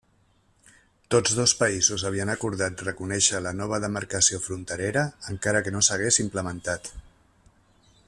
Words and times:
Tots 1.15 1.35
dos 1.39 1.53
països 1.59 2.05
havien 2.11 2.31
acordat 2.35 2.81
reconèixer 2.87 3.43
la 3.49 3.53
nova 3.59 3.81
demarcació 3.87 4.43
fronterera 4.49 5.07
encara 5.35 5.63
que 5.69 5.75
no 5.79 5.87
s'hagués 5.91 6.23
implementat. 6.29 6.95